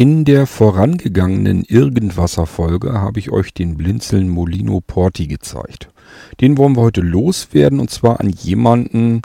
[0.00, 5.90] In der vorangegangenen Irgendwasser-Folge habe ich euch den Blinzeln Molino Porti gezeigt.
[6.40, 9.20] Den wollen wir heute loswerden und zwar an jemanden,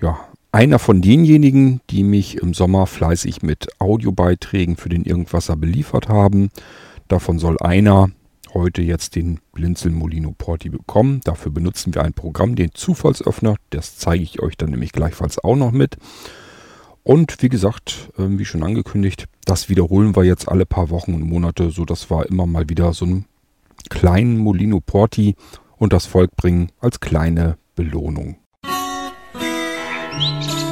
[0.00, 0.18] ja,
[0.50, 6.48] einer von denjenigen, die mich im Sommer fleißig mit Audiobeiträgen für den Irgendwasser beliefert haben.
[7.08, 8.08] Davon soll einer
[8.54, 11.20] heute jetzt den Blinzeln Molino Porti bekommen.
[11.24, 13.56] Dafür benutzen wir ein Programm, den Zufallsöffner.
[13.68, 15.98] Das zeige ich euch dann nämlich gleichfalls auch noch mit.
[17.04, 21.22] Und wie gesagt, äh, wie schon angekündigt, das wiederholen wir jetzt alle paar Wochen und
[21.22, 23.26] Monate, so dass wir immer mal wieder so einen
[23.90, 25.36] kleinen Molino Porti
[25.76, 28.36] und das Volk bringen als kleine Belohnung.
[30.16, 30.63] Musik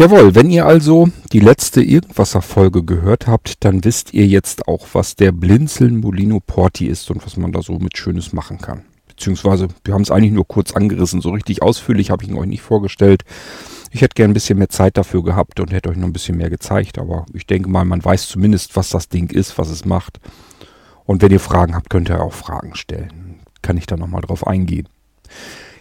[0.00, 5.14] Jawohl, wenn ihr also die letzte Irgendwasser-Folge gehört habt, dann wisst ihr jetzt auch, was
[5.14, 8.84] der Blinzeln Molino Porti ist und was man da so mit Schönes machen kann.
[9.08, 12.46] Beziehungsweise, wir haben es eigentlich nur kurz angerissen, so richtig ausführlich habe ich ihn euch
[12.46, 13.24] nicht vorgestellt.
[13.90, 16.38] Ich hätte gern ein bisschen mehr Zeit dafür gehabt und hätte euch noch ein bisschen
[16.38, 19.84] mehr gezeigt, aber ich denke mal, man weiß zumindest, was das Ding ist, was es
[19.84, 20.18] macht.
[21.04, 23.40] Und wenn ihr Fragen habt, könnt ihr auch Fragen stellen.
[23.60, 24.88] Kann ich da nochmal drauf eingehen.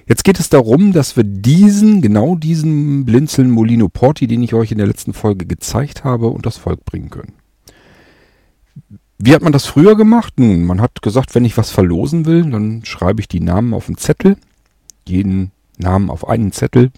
[0.10, 4.72] Jetzt geht es darum, dass wir diesen, genau diesen Blinzeln Molino Porti, den ich euch
[4.72, 7.34] in der letzten Folge gezeigt habe, und das Volk bringen können.
[9.20, 10.34] Wie hat man das früher gemacht?
[10.40, 13.88] Nun, man hat gesagt, wenn ich was verlosen will, dann schreibe ich die Namen auf
[13.88, 14.38] einen Zettel.
[15.08, 16.90] Jeden Namen auf einen Zettel.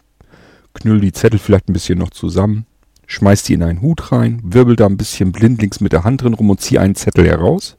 [0.73, 2.66] Knüll die Zettel vielleicht ein bisschen noch zusammen.
[3.08, 4.40] Schmeiß die in einen Hut rein.
[4.42, 7.75] Wirbel da ein bisschen blindlings mit der Hand drin rum und ziehe einen Zettel heraus.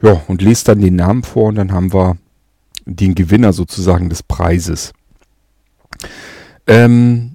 [0.00, 2.16] Ja, und lese dann den Namen vor und dann haben wir
[2.86, 4.92] den Gewinner sozusagen des Preises.
[6.66, 7.34] Ähm,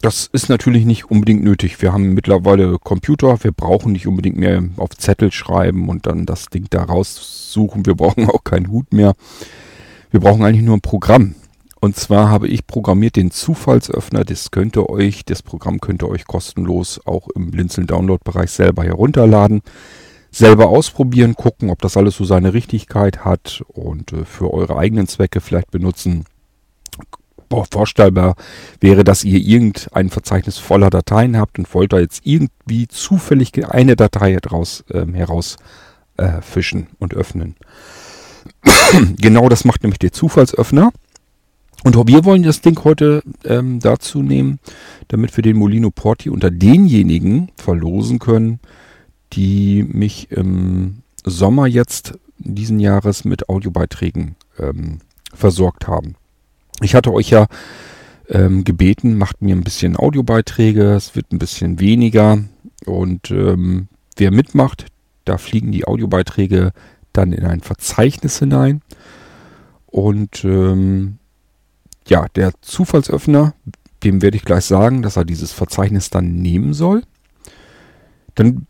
[0.00, 1.80] das ist natürlich nicht unbedingt nötig.
[1.80, 6.46] Wir haben mittlerweile Computer, wir brauchen nicht unbedingt mehr auf Zettel schreiben und dann das
[6.46, 7.86] Ding da raussuchen.
[7.86, 9.14] Wir brauchen auch keinen Hut mehr.
[10.10, 11.34] Wir brauchen eigentlich nur ein Programm.
[11.80, 14.24] Und zwar habe ich programmiert den Zufallsöffner.
[14.24, 18.84] Das könnte euch, das Programm könnt ihr euch kostenlos auch im Blinzeln Download Bereich selber
[18.84, 19.62] herunterladen
[20.34, 25.06] selber ausprobieren, gucken, ob das alles so seine Richtigkeit hat und äh, für eure eigenen
[25.06, 26.24] Zwecke vielleicht benutzen.
[27.48, 28.34] Boah, vorstellbar
[28.80, 33.96] wäre, dass ihr irgendein Verzeichnis voller Dateien habt und wollt da jetzt irgendwie zufällig eine
[33.96, 35.14] Datei draus, ähm,
[36.16, 37.54] äh, fischen und öffnen.
[39.18, 40.90] genau das macht nämlich der Zufallsöffner.
[41.84, 44.58] Und wir wollen das Ding heute ähm, dazu nehmen,
[45.08, 48.58] damit wir den Molino Porti unter denjenigen verlosen können,
[49.34, 54.98] die mich im Sommer jetzt diesen Jahres mit Audiobeiträgen ähm,
[55.32, 56.14] versorgt haben.
[56.80, 57.46] Ich hatte euch ja
[58.28, 62.38] ähm, gebeten, macht mir ein bisschen Audiobeiträge, es wird ein bisschen weniger
[62.84, 64.86] und ähm, wer mitmacht,
[65.24, 66.72] da fliegen die Audiobeiträge
[67.12, 68.82] dann in ein Verzeichnis hinein
[69.86, 71.18] und ähm,
[72.06, 73.54] ja, der Zufallsöffner,
[74.02, 77.02] dem werde ich gleich sagen, dass er dieses Verzeichnis dann nehmen soll.
[78.34, 78.66] Dann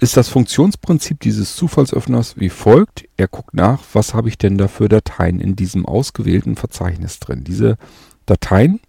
[0.00, 3.08] ist das Funktionsprinzip dieses Zufallsöffners wie folgt.
[3.16, 7.44] Er guckt nach, was habe ich denn da für Dateien in diesem ausgewählten Verzeichnis drin.
[7.44, 7.76] Diese
[8.26, 8.80] Dateien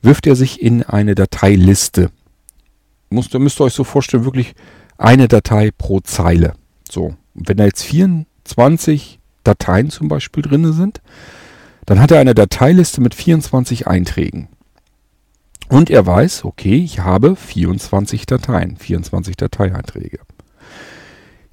[0.00, 2.10] wirft er sich in eine Dateiliste.
[3.10, 4.54] Muss, da müsst ihr euch so vorstellen, wirklich
[4.96, 6.54] eine Datei pro Zeile.
[6.90, 11.00] So, wenn da jetzt 24 Dateien zum Beispiel drin sind,
[11.86, 14.48] dann hat er eine Dateiliste mit 24 Einträgen.
[15.68, 20.18] Und er weiß, okay, ich habe 24 Dateien, 24 Dateieinträge.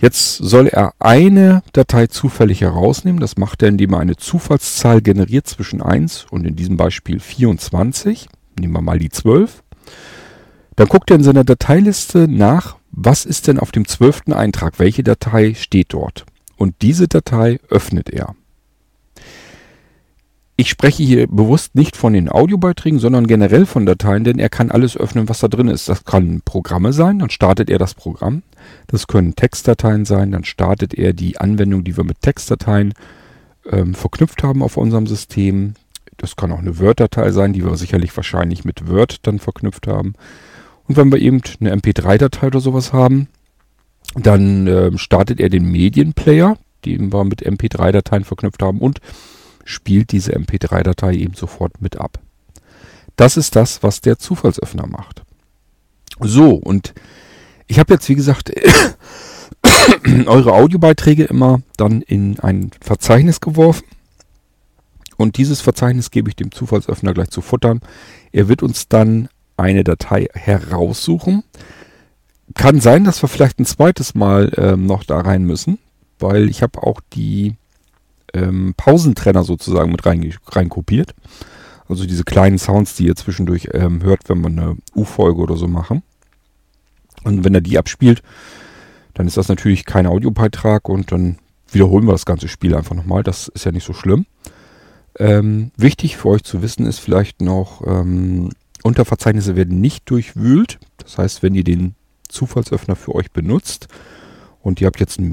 [0.06, 3.20] Jetzt soll er eine Datei zufällig herausnehmen.
[3.20, 8.30] Das macht er, indem er eine Zufallszahl generiert zwischen 1 und in diesem Beispiel 24.
[8.60, 9.64] Nehmen wir mal die 12.
[10.76, 15.02] Dann guckt er in seiner Dateiliste nach, was ist denn auf dem zwölften Eintrag, welche
[15.02, 16.28] Datei steht dort.
[16.56, 18.36] Und diese Datei öffnet er.
[20.58, 24.72] Ich spreche hier bewusst nicht von den Audiobeiträgen, sondern generell von Dateien, denn er kann
[24.72, 25.90] alles öffnen, was da drin ist.
[25.90, 28.42] Das kann Programme sein, dann startet er das Programm.
[28.88, 32.94] Das können Textdateien sein, dann startet er die Anwendung, die wir mit Textdateien
[33.70, 35.74] ähm, verknüpft haben auf unserem System.
[36.16, 40.14] Das kann auch eine Word-Datei sein, die wir sicherlich wahrscheinlich mit Word dann verknüpft haben.
[40.88, 43.28] Und wenn wir eben eine MP3-Datei oder sowas haben,
[44.16, 49.02] dann äh, startet er den Medienplayer, den wir mit MP3-Dateien verknüpft haben und
[49.66, 52.20] spielt diese MP3-Datei eben sofort mit ab.
[53.18, 55.24] Das ist das, was der Zufallsöffner macht.
[56.22, 56.94] So, und
[57.68, 58.54] ich habe jetzt, wie gesagt,
[60.26, 63.86] eure Audiobeiträge immer dann in ein Verzeichnis geworfen.
[65.18, 67.82] Und dieses Verzeichnis gebe ich dem Zufallsöffner gleich zu futtern.
[68.32, 71.44] Er wird uns dann eine Datei heraussuchen.
[72.54, 75.80] kann sein, dass wir vielleicht ein zweites Mal ähm, noch da rein müssen,
[76.20, 77.56] weil ich habe auch die
[78.36, 80.70] ähm, Pausentrenner sozusagen mit rein, rein.
[81.88, 85.68] Also diese kleinen Sounds, die ihr zwischendurch ähm, hört, wenn wir eine U-Folge oder so
[85.68, 86.04] machen.
[87.24, 88.22] Und wenn er die abspielt,
[89.14, 91.38] dann ist das natürlich kein Audiobeitrag und dann
[91.72, 93.24] wiederholen wir das ganze Spiel einfach nochmal.
[93.24, 94.26] Das ist ja nicht so schlimm.
[95.18, 98.52] Ähm, wichtig für euch zu wissen ist vielleicht noch, ähm,
[98.84, 100.80] Unterverzeichnisse werden nicht durchwühlt.
[100.98, 101.96] Das heißt, wenn ihr den
[102.28, 103.88] Zufallsöffner für euch benutzt
[104.62, 105.32] und ihr habt jetzt ein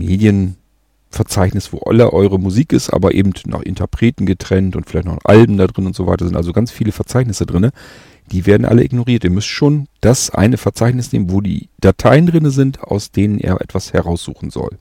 [1.13, 5.59] Medienverzeichnis, wo alle eure Musik ist, aber eben nach Interpreten getrennt und vielleicht noch Alben
[5.59, 7.71] da drin und so weiter, sind also ganz viele Verzeichnisse drin.
[8.31, 9.25] Die werden alle ignoriert.
[9.25, 13.61] Ihr müsst schon das eine Verzeichnis nehmen, wo die Dateien drin sind, aus denen er
[13.61, 14.79] etwas heraussuchen soll.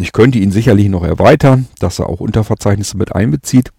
[0.00, 3.72] Ich könnte ihn sicherlich noch erweitern, dass er auch Unterverzeichnisse mit einbezieht.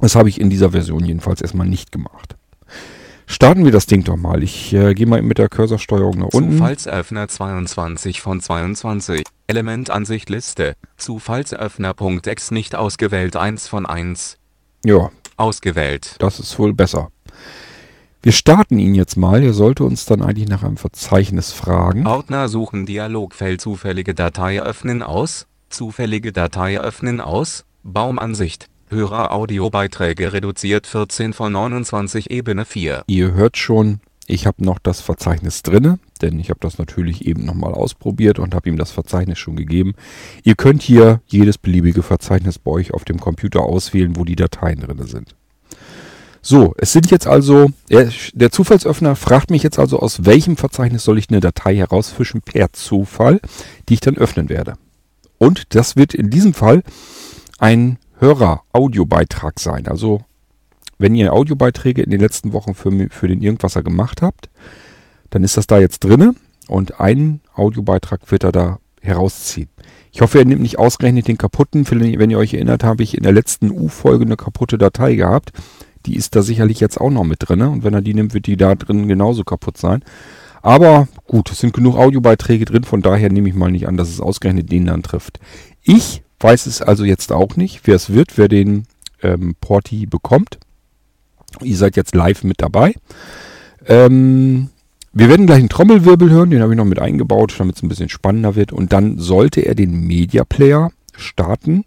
[0.00, 2.36] Das habe ich in dieser Version jedenfalls erstmal nicht gemacht.
[3.26, 4.42] Starten wir das Ding doch mal.
[4.42, 6.52] Ich äh, gehe mal mit der Cursorsteuerung nach unten.
[6.52, 9.24] Zufallsöffner 22 von 22.
[9.46, 10.74] Elementansicht Liste.
[10.96, 14.38] Zufallsöffner.ex nicht ausgewählt 1 von 1.
[14.84, 16.16] Ja, Ausgewählt.
[16.18, 17.08] das ist wohl besser.
[18.22, 19.42] Wir starten ihn jetzt mal.
[19.42, 22.06] Er sollte uns dann eigentlich nach einem Verzeichnis fragen.
[22.06, 25.46] Ordner suchen Dialogfeld zufällige Datei öffnen aus.
[25.68, 27.64] Zufällige Datei öffnen aus.
[27.82, 28.68] Baumansicht.
[28.94, 33.02] Hörer Audiobeiträge reduziert 14 von 29 Ebene 4.
[33.08, 37.44] Ihr hört schon, ich habe noch das Verzeichnis drinne, denn ich habe das natürlich eben
[37.44, 39.94] nochmal ausprobiert und habe ihm das Verzeichnis schon gegeben.
[40.44, 44.80] Ihr könnt hier jedes beliebige Verzeichnis bei euch auf dem Computer auswählen, wo die Dateien
[44.80, 45.34] drinne sind.
[46.40, 51.02] So, es sind jetzt also, der, der Zufallsöffner fragt mich jetzt also, aus welchem Verzeichnis
[51.02, 53.40] soll ich eine Datei herausfischen per Zufall,
[53.88, 54.74] die ich dann öffnen werde.
[55.38, 56.82] Und das wird in diesem Fall
[57.58, 59.86] ein Hörer-Audiobeitrag sein.
[59.88, 60.22] Also,
[60.98, 64.48] wenn ihr Audiobeiträge in den letzten Wochen für, für den Irgendwasser gemacht habt,
[65.30, 66.34] dann ist das da jetzt drinne
[66.68, 69.68] und einen Audiobeitrag wird er da herausziehen.
[70.12, 71.84] Ich hoffe, er nimmt nicht ausgerechnet den kaputten.
[71.90, 75.52] Wenn ihr euch erinnert, habe ich in der letzten U-Folge eine kaputte Datei gehabt.
[76.06, 78.46] Die ist da sicherlich jetzt auch noch mit drinne und wenn er die nimmt, wird
[78.46, 80.04] die da drin genauso kaputt sein.
[80.62, 84.08] Aber gut, es sind genug Audiobeiträge drin, von daher nehme ich mal nicht an, dass
[84.08, 85.40] es ausgerechnet den dann trifft.
[85.82, 88.84] Ich weiß es also jetzt auch nicht, wer es wird, wer den
[89.22, 90.58] ähm, Porti bekommt.
[91.62, 92.94] Ihr seid jetzt live mit dabei.
[93.86, 94.68] Ähm,
[95.12, 97.88] wir werden gleich einen Trommelwirbel hören, den habe ich noch mit eingebaut, damit es ein
[97.88, 98.72] bisschen spannender wird.
[98.72, 101.84] Und dann sollte er den Media Player starten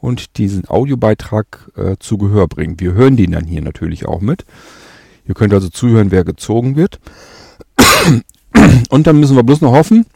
[0.00, 2.80] und diesen Audiobeitrag äh, zu Gehör bringen.
[2.80, 4.44] Wir hören den dann hier natürlich auch mit.
[5.28, 6.98] Ihr könnt also zuhören, wer gezogen wird.
[8.88, 10.06] Und dann müssen wir bloß noch hoffen,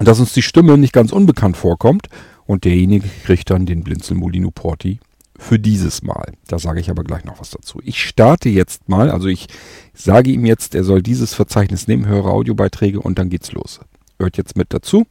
[0.00, 2.08] dass uns die Stimme nicht ganz unbekannt vorkommt
[2.46, 4.98] und derjenige kriegt dann den Blinzel Molino Porti
[5.38, 6.32] für dieses Mal.
[6.46, 7.80] Da sage ich aber gleich noch was dazu.
[7.84, 9.48] Ich starte jetzt mal, also ich
[9.94, 13.80] sage ihm jetzt, er soll dieses Verzeichnis nehmen, höre Audiobeiträge und dann geht's los.
[14.18, 15.06] Hört jetzt mit dazu.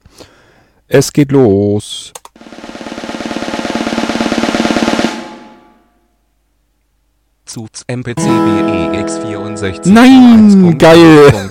[0.88, 2.14] Es geht los.
[7.52, 11.50] Zuz MPCBEX 64 Nein, geil.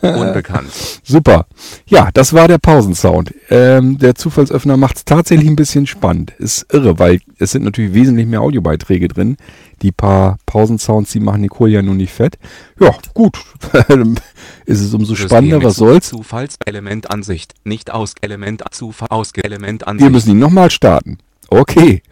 [0.00, 0.70] Unbekannt.
[1.02, 1.46] Super.
[1.86, 3.34] Ja, das war der Pausensound.
[3.50, 6.30] Ähm, der Zufallsöffner macht es tatsächlich ein bisschen spannend.
[6.38, 9.38] Ist irre, weil es sind natürlich wesentlich mehr Audiobeiträge drin.
[9.82, 12.38] Die paar Pausensounds, die machen die Kohle ja nun nicht fett.
[12.78, 13.36] Ja, gut.
[14.66, 16.10] ist es umso spannender, was soll's.
[16.10, 17.54] Zufallselementansicht.
[17.64, 20.12] Nicht aus Element Zufall aus Element Wir Ansicht.
[20.12, 21.18] müssen ihn nochmal starten.
[21.48, 22.02] Okay.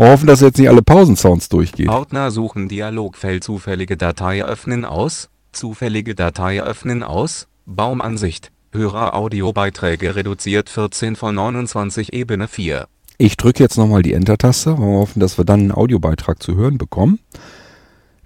[0.00, 1.90] Wir hoffen, dass jetzt nicht alle Pausensounds durchgehen.
[1.90, 5.28] Ordner suchen Dialogfeld zufällige Datei öffnen aus.
[5.52, 7.48] Zufällige Datei öffnen aus.
[7.66, 8.50] Baumansicht.
[8.72, 12.86] Hörer Audiobeiträge reduziert 14 von 29 Ebene 4.
[13.18, 14.78] Ich drücke jetzt nochmal die Enter-Taste.
[14.78, 17.18] Wir hoffen, dass wir dann einen Audiobeitrag zu hören bekommen.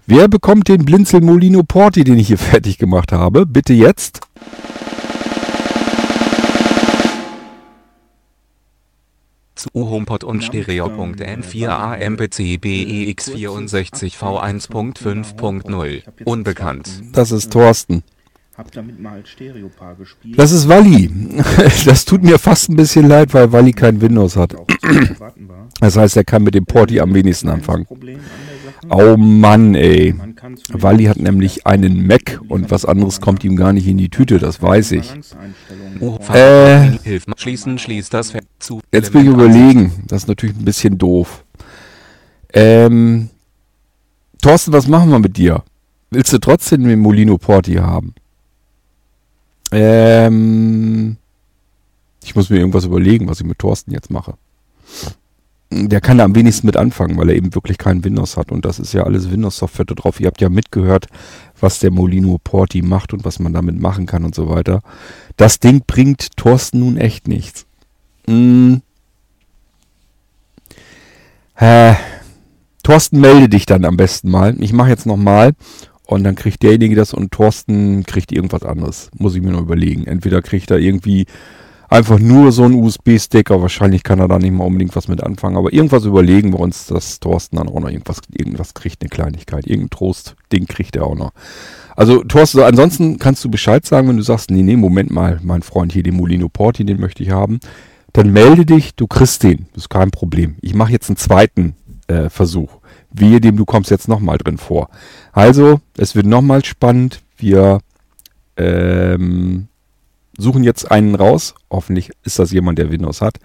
[0.05, 3.45] Wer bekommt den Blinzel Molino Porti, den ich hier fertig gemacht habe?
[3.45, 4.21] Bitte jetzt.
[9.65, 16.03] Zu HomePod und Stereo.n4a MPC BEX 64 V1.5.0.
[16.23, 17.01] Unbekannt.
[17.13, 18.03] Das ist Thorsten.
[18.55, 20.37] Hab damit mal als Stereopaar gespielt.
[20.37, 21.09] Das ist Walli.
[21.85, 24.55] Das tut mir fast ein bisschen leid, weil Walli kein Windows hat.
[25.79, 27.87] Das heißt, er kann mit dem Porti am wenigsten anfangen.
[28.89, 30.15] Oh Mann, ey.
[30.69, 34.37] Walli hat nämlich einen Mac und was anderes kommt ihm gar nicht in die Tüte,
[34.39, 35.11] das weiß ich.
[35.99, 36.91] Oh, Äh.
[37.03, 38.81] Hilf schließen, schließt das Fenster zu.
[38.91, 40.03] Jetzt will ich überlegen.
[40.07, 41.43] Das ist natürlich ein bisschen doof.
[42.53, 43.29] Ähm,
[44.41, 45.63] Thorsten, was machen wir mit dir?
[46.11, 48.13] Willst du trotzdem den Molino Porti haben?
[49.71, 51.17] Ähm,
[52.23, 54.35] ich muss mir irgendwas überlegen, was ich mit Thorsten jetzt mache.
[55.71, 58.51] Der kann da am wenigsten mit anfangen, weil er eben wirklich kein Windows hat.
[58.51, 60.19] Und das ist ja alles Windows-Software da drauf.
[60.19, 61.07] Ihr habt ja mitgehört,
[61.59, 64.81] was der Molino Porti macht und was man damit machen kann und so weiter.
[65.37, 67.65] Das Ding bringt Thorsten nun echt nichts.
[68.27, 68.81] Hm.
[71.55, 71.95] Äh,
[72.83, 74.55] Thorsten, melde dich dann am besten mal.
[74.59, 75.53] Ich mache jetzt nochmal
[76.05, 79.09] und dann kriegt derjenige das und Thorsten kriegt irgendwas anderes.
[79.17, 80.05] Muss ich mir noch überlegen.
[80.05, 81.25] Entweder kriegt er irgendwie
[81.95, 85.23] einfach nur so einen USB-Stick, aber wahrscheinlich kann er da nicht mal unbedingt was mit
[85.23, 85.57] anfangen.
[85.57, 89.65] Aber irgendwas überlegen wir uns, dass Thorsten dann auch noch irgendwas, irgendwas kriegt, eine Kleinigkeit.
[89.65, 91.31] Irgendein Trost-Ding kriegt er auch noch.
[91.95, 95.61] Also Thorsten, ansonsten kannst du Bescheid sagen, wenn du sagst, nee, nee, Moment mal, mein
[95.61, 97.59] Freund hier, den Molino Porti, den möchte ich haben.
[98.11, 99.67] Dann melde dich, du kriegst den.
[99.73, 100.55] Das ist kein Problem.
[100.61, 101.75] Ich mache jetzt einen zweiten
[102.07, 102.77] äh, Versuch.
[103.11, 104.89] Wehe dem, du kommst jetzt nochmal drin vor.
[105.31, 107.21] Also, es wird nochmal spannend.
[107.37, 107.79] Wir
[108.57, 109.67] ähm,
[110.37, 111.55] suchen jetzt einen raus.
[111.69, 113.39] Hoffentlich ist das jemand, der Windows hat.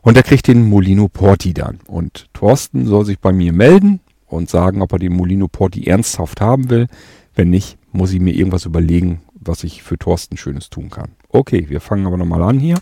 [0.00, 1.78] Und der kriegt den Molino Porti dann.
[1.86, 6.40] Und Thorsten soll sich bei mir melden und sagen, ob er den Molino Porti ernsthaft
[6.40, 6.88] haben will.
[7.34, 11.12] Wenn nicht, muss ich mir irgendwas überlegen, was ich für Thorsten Schönes tun kann.
[11.28, 12.78] Okay, wir fangen aber nochmal an hier.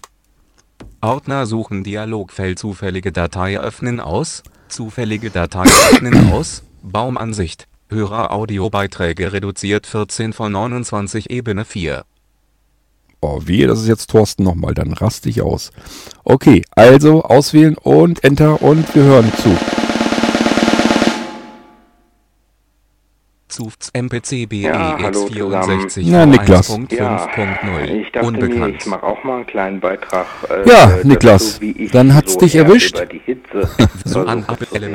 [1.00, 9.84] Ordner suchen Dialogfeld zufällige Datei öffnen aus, zufällige Datei öffnen aus, Baumansicht, Hörer Audiobeiträge reduziert
[9.84, 12.04] 14 von 29 Ebene 4.
[13.22, 15.72] Oh, wehe, das ist jetzt Thorsten nochmal, dann raste ich aus.
[16.24, 19.50] Okay, also auswählen und Enter und wir hören zu.
[23.48, 26.68] Zufts MPC Ja, hallo BEX64 Na, Niklas.
[26.92, 28.76] Ja, 5.0 ich dachte mir, Unbekannt.
[28.78, 30.26] ich mache auch mal einen kleinen Beitrag.
[30.48, 32.96] Äh, Ja, Niklas, wie ich dann hat's so dich erwischt.
[34.04, 34.44] So Also,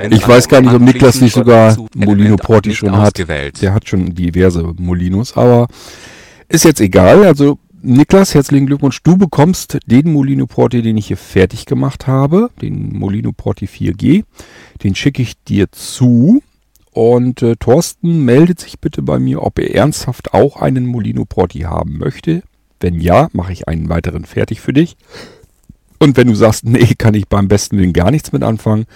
[0.09, 3.07] Ich weiß gar nicht, ob Niklas nicht sogar Molino Porti schon hat.
[3.19, 3.61] ausgewählt.
[3.61, 5.67] Der hat schon diverse Molinos, aber
[6.47, 7.25] ist jetzt egal.
[7.25, 9.03] Also Niklas, herzlichen Glückwunsch.
[9.03, 14.23] Du bekommst den Molino Porti, den ich hier fertig gemacht habe, den Molino Porti 4G.
[14.83, 16.41] Den schicke ich dir zu.
[16.93, 21.59] Und äh, Thorsten meldet sich bitte bei mir, ob er ernsthaft auch einen Molino Porti
[21.59, 22.41] haben möchte.
[22.79, 24.97] Wenn ja, mache ich einen weiteren fertig für dich.
[25.99, 28.87] Und wenn du sagst, nee, kann ich beim besten Willen gar nichts mit anfangen,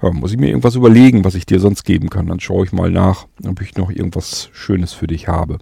[0.00, 2.28] ja, muss ich mir irgendwas überlegen, was ich dir sonst geben kann.
[2.28, 5.58] Dann schaue ich mal nach, ob ich noch irgendwas Schönes für dich habe.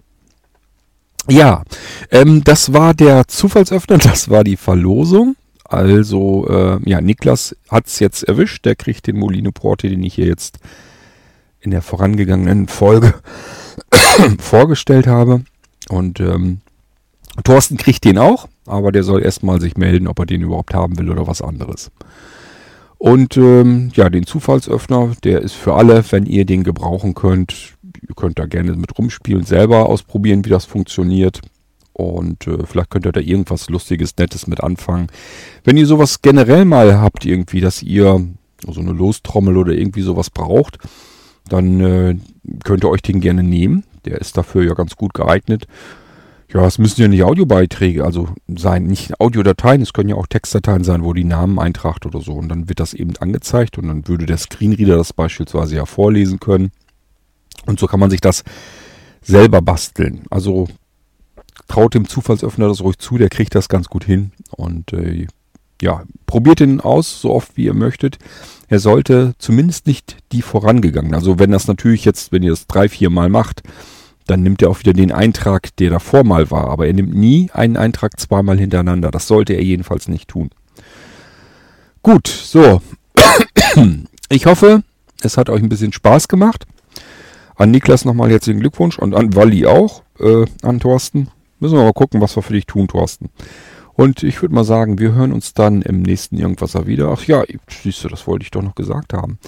[1.29, 1.63] Ja,
[2.11, 5.35] ähm, das war der Zufallsöffner, das war die Verlosung.
[5.63, 8.63] Also, äh, ja, Niklas hat's jetzt erwischt.
[8.65, 10.59] Der kriegt den Molino Porte, den ich hier jetzt
[11.59, 13.13] in der vorangegangenen Folge
[14.39, 15.43] vorgestellt habe.
[15.89, 16.61] Und ähm,
[17.43, 20.97] Thorsten kriegt den auch, aber der soll erstmal sich melden, ob er den überhaupt haben
[20.97, 21.91] will oder was anderes.
[22.97, 27.76] Und ähm, ja, den Zufallsöffner, der ist für alle, wenn ihr den gebrauchen könnt.
[28.01, 31.41] Ihr könnt da gerne mit rumspielen, selber ausprobieren, wie das funktioniert.
[31.93, 35.07] Und äh, vielleicht könnt ihr da irgendwas Lustiges, Nettes mit anfangen.
[35.63, 38.23] Wenn ihr sowas generell mal habt, irgendwie, dass ihr
[38.67, 40.77] so eine Lostrommel oder irgendwie sowas braucht,
[41.49, 42.15] dann äh,
[42.63, 43.83] könnt ihr euch den gerne nehmen.
[44.05, 45.67] Der ist dafür ja ganz gut geeignet.
[46.53, 50.85] Ja, es müssen ja nicht Audiobeiträge also sein, nicht Audiodateien, es können ja auch Textdateien
[50.85, 52.33] sein, wo die Namen eintragt oder so.
[52.33, 56.39] Und dann wird das eben angezeigt und dann würde der Screenreader das beispielsweise ja vorlesen
[56.39, 56.71] können.
[57.67, 58.43] Und so kann man sich das
[59.21, 60.23] selber basteln.
[60.29, 60.67] Also
[61.67, 64.31] traut dem Zufallsöffner das ruhig zu, der kriegt das ganz gut hin.
[64.49, 65.27] Und äh,
[65.81, 68.17] ja, probiert ihn aus, so oft wie ihr möchtet.
[68.67, 71.15] Er sollte zumindest nicht die vorangegangenen.
[71.15, 73.61] Also wenn das natürlich jetzt, wenn ihr das drei, vier Mal macht,
[74.25, 76.69] dann nimmt er auch wieder den Eintrag, der davor mal war.
[76.69, 79.11] Aber er nimmt nie einen Eintrag zweimal hintereinander.
[79.11, 80.49] Das sollte er jedenfalls nicht tun.
[82.01, 82.81] Gut, so.
[84.29, 84.83] Ich hoffe,
[85.21, 86.65] es hat euch ein bisschen Spaß gemacht.
[87.57, 91.29] An Niklas nochmal herzlichen Glückwunsch und an Walli auch, äh, an Thorsten.
[91.59, 93.29] Müssen wir mal gucken, was wir für dich tun, Thorsten.
[93.95, 97.09] Und ich würde mal sagen, wir hören uns dann im nächsten Irgendwasser wieder.
[97.11, 99.39] Ach ja, siehst du, das wollte ich doch noch gesagt haben.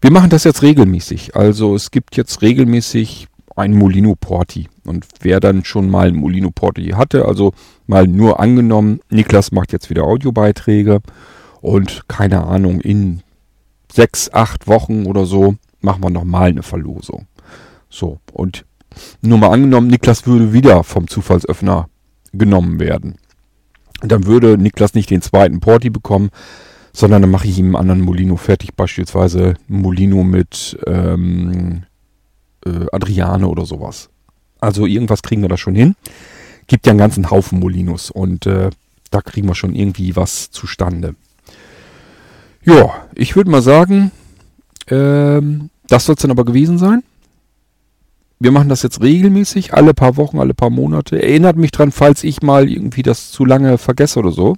[0.00, 1.36] Wir machen das jetzt regelmäßig.
[1.36, 4.70] Also es gibt jetzt regelmäßig ein Molino Porti.
[4.86, 7.52] Und wer dann schon mal ein Molino Porti hatte, also
[7.86, 11.02] mal nur angenommen, Niklas macht jetzt wieder Audiobeiträge
[11.60, 13.22] und keine Ahnung, in
[13.92, 17.26] sechs, acht Wochen oder so machen wir nochmal eine Verlosung.
[17.92, 18.64] So, und
[19.20, 21.88] nur mal angenommen, Niklas würde wieder vom Zufallsöffner
[22.32, 23.16] genommen werden.
[24.00, 26.30] Dann würde Niklas nicht den zweiten Porti bekommen,
[26.94, 31.84] sondern dann mache ich ihm einen anderen Molino fertig, beispielsweise Molino mit ähm,
[32.64, 34.08] äh, Adriane oder sowas.
[34.58, 35.94] Also irgendwas kriegen wir da schon hin.
[36.68, 38.70] Gibt ja einen ganzen Haufen Molinos und äh,
[39.10, 41.14] da kriegen wir schon irgendwie was zustande.
[42.64, 44.12] Ja, ich würde mal sagen,
[44.88, 47.02] ähm, das soll es dann aber gewesen sein.
[48.42, 51.22] Wir machen das jetzt regelmäßig, alle paar Wochen, alle paar Monate.
[51.22, 54.56] Erinnert mich dran, falls ich mal irgendwie das zu lange vergesse oder so.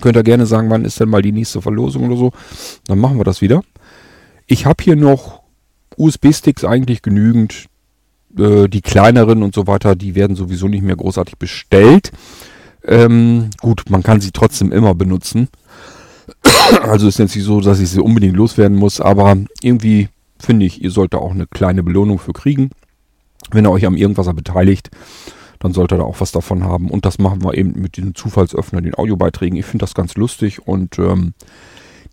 [0.00, 2.32] Könnt ihr gerne sagen, wann ist denn mal die nächste Verlosung oder so.
[2.88, 3.62] Dann machen wir das wieder.
[4.46, 5.42] Ich habe hier noch
[5.96, 7.66] USB-Sticks eigentlich genügend.
[8.36, 12.10] Äh, die kleineren und so weiter, die werden sowieso nicht mehr großartig bestellt.
[12.84, 15.46] Ähm, gut, man kann sie trotzdem immer benutzen.
[16.82, 20.08] also ist jetzt nicht so, dass ich sie unbedingt loswerden muss, aber irgendwie
[20.40, 22.70] finde ich, ihr sollt da auch eine kleine Belohnung für kriegen.
[23.50, 24.90] Wenn ihr euch am Irgendwasser beteiligt,
[25.58, 26.90] dann sollt ihr da auch was davon haben.
[26.90, 29.58] Und das machen wir eben mit diesem Zufallsöffner, den Audiobeiträgen.
[29.58, 31.34] Ich finde das ganz lustig und ähm,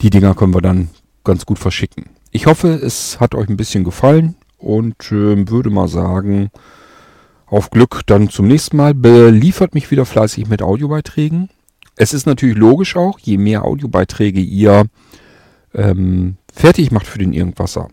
[0.01, 0.89] die Dinger können wir dann
[1.24, 2.05] ganz gut verschicken.
[2.32, 6.50] Ich hoffe, es hat euch ein bisschen gefallen und äh, würde mal sagen,
[7.46, 8.94] auf Glück dann zum nächsten Mal.
[8.94, 11.50] Beliefert mich wieder fleißig mit Audiobeiträgen.
[11.96, 14.86] Es ist natürlich logisch auch, je mehr Audiobeiträge ihr
[15.74, 17.89] ähm, fertig macht für den Irgendwasser,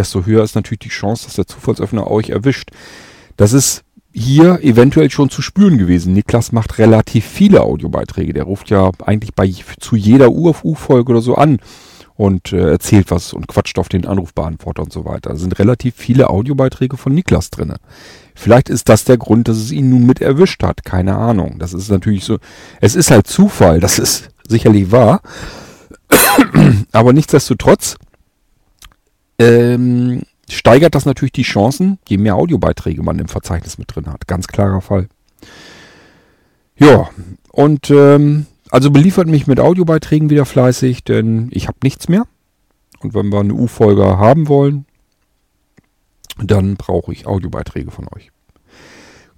[0.00, 2.70] desto höher ist natürlich die Chance, dass der Zufallsöffner euch erwischt.
[3.36, 6.14] Das ist hier eventuell schon zu spüren gewesen.
[6.14, 8.32] Niklas macht relativ viele Audiobeiträge.
[8.32, 11.58] Der ruft ja eigentlich bei zu jeder UFU-Folge oder so an
[12.16, 15.30] und äh, erzählt was und quatscht auf den Anrufbeantworter und so weiter.
[15.30, 17.76] Da sind relativ viele Audiobeiträge von Niklas drinne.
[18.34, 20.84] Vielleicht ist das der Grund, dass es ihn nun mit erwischt hat.
[20.84, 21.58] Keine Ahnung.
[21.58, 22.38] Das ist natürlich so.
[22.80, 23.80] Es ist halt Zufall.
[23.80, 25.20] Das ist sicherlich wahr.
[26.92, 27.96] Aber nichtsdestotrotz
[29.40, 34.26] ähm, steigert das natürlich die Chancen, je mehr Audiobeiträge man im Verzeichnis mit drin hat.
[34.26, 35.08] Ganz klarer Fall.
[36.76, 37.10] Ja,
[37.52, 42.24] und ähm, also beliefert mich mit Audiobeiträgen wieder fleißig, denn ich habe nichts mehr.
[43.00, 44.84] Und wenn wir eine U-Folge haben wollen,
[46.38, 48.30] dann brauche ich Audiobeiträge von euch.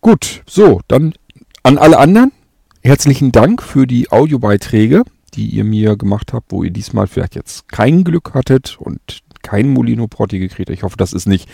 [0.00, 1.14] Gut, so, dann
[1.62, 2.32] an alle anderen
[2.82, 5.04] herzlichen Dank für die Audiobeiträge,
[5.35, 9.68] die ihr mir gemacht habt, wo ihr diesmal vielleicht jetzt kein Glück hattet und kein
[9.68, 10.70] Molino Porti gekriegt.
[10.70, 11.49] Ich hoffe, das ist nicht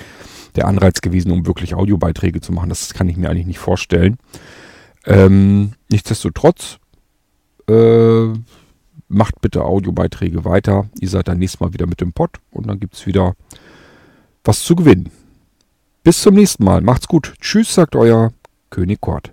[0.57, 2.69] der Anreiz gewesen, um wirklich Audiobeiträge zu machen.
[2.69, 4.19] Das kann ich mir eigentlich nicht vorstellen.
[5.07, 6.79] Ähm, nichtsdestotrotz,
[7.69, 8.29] äh,
[9.09, 10.89] macht bitte Audiobeiträge weiter.
[11.01, 13.35] Ihr seid dann nächstes Mal wieder mit dem Pod und dann gibt es wieder
[14.45, 15.11] was zu gewinnen.
[16.03, 16.81] Bis zum nächsten Mal.
[16.81, 17.35] Macht's gut.
[17.41, 18.33] Tschüss, sagt euer
[18.71, 19.33] König Kort.